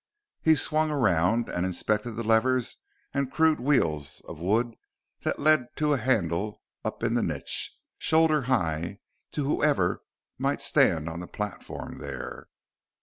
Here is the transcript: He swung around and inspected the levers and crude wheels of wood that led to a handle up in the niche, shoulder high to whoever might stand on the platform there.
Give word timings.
He 0.41 0.55
swung 0.55 0.89
around 0.89 1.47
and 1.47 1.63
inspected 1.63 2.15
the 2.15 2.23
levers 2.23 2.77
and 3.13 3.31
crude 3.31 3.59
wheels 3.59 4.19
of 4.21 4.39
wood 4.39 4.73
that 5.21 5.37
led 5.37 5.67
to 5.75 5.93
a 5.93 5.99
handle 5.99 6.63
up 6.83 7.03
in 7.03 7.13
the 7.13 7.21
niche, 7.21 7.77
shoulder 7.99 8.41
high 8.49 8.97
to 9.33 9.43
whoever 9.43 10.01
might 10.39 10.59
stand 10.59 11.07
on 11.07 11.19
the 11.19 11.27
platform 11.27 11.99
there. 11.99 12.47